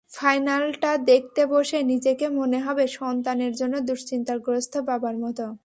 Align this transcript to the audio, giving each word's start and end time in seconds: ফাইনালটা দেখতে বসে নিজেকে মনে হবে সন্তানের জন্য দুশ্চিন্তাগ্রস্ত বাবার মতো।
ফাইনালটা 0.09 0.91
দেখতে 1.05 1.41
বসে 1.45 1.77
নিজেকে 1.83 2.25
মনে 2.31 2.59
হবে 2.59 2.83
সন্তানের 2.97 3.53
জন্য 3.55 3.75
দুশ্চিন্তাগ্রস্ত 3.89 4.73
বাবার 4.87 5.15
মতো। 5.17 5.45